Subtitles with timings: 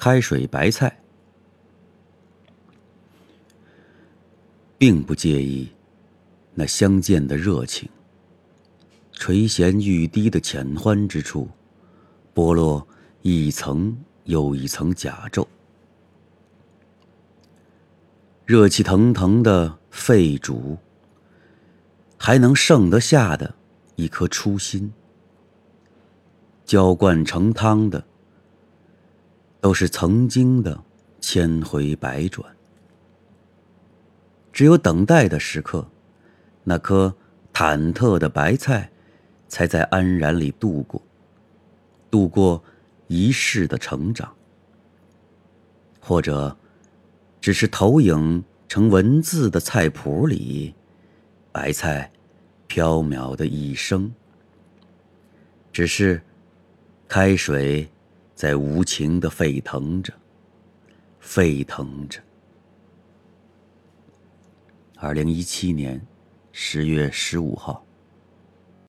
[0.00, 0.98] 开水白菜，
[4.78, 5.70] 并不介意
[6.54, 7.86] 那相见的热情。
[9.12, 11.50] 垂涎欲滴的浅欢之处，
[12.34, 12.88] 剥落
[13.20, 13.94] 一层
[14.24, 15.46] 又一层甲胄。
[18.46, 20.78] 热气腾腾的肺主，
[22.16, 23.54] 还能盛得下的
[23.96, 24.90] 一颗初心。
[26.64, 28.02] 浇灌成汤的，
[29.60, 30.82] 都是曾经的
[31.20, 32.56] 千回百转。
[34.52, 35.88] 只有等待的时刻，
[36.64, 37.14] 那颗
[37.52, 38.90] 忐忑的白菜。
[39.52, 41.02] 才在安然里度过，
[42.08, 42.62] 度过
[43.08, 44.32] 一世的成长，
[45.98, 46.56] 或者
[47.40, 50.72] 只是投影成文字的菜谱里，
[51.50, 52.12] 白菜
[52.68, 54.14] 飘渺的一生。
[55.72, 56.22] 只是
[57.08, 57.90] 开水
[58.40, 60.14] 在无情的沸腾着，
[61.18, 62.18] 沸腾着。
[64.96, 66.00] 二零一七年
[66.50, 67.84] 十月十五号。